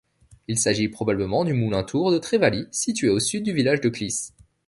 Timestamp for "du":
1.45-1.53, 3.43-3.53